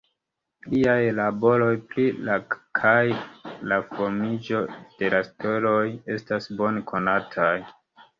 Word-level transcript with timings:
Liaj 0.69 1.01
laboroj 1.17 1.73
pri 1.91 2.05
la 2.29 2.37
kaj 2.79 3.03
la 3.73 3.77
formiĝo 3.89 4.63
de 5.03 5.11
la 5.15 5.19
steloj 5.27 5.83
estas 6.17 6.49
bone 6.63 6.83
konataj. 6.93 7.53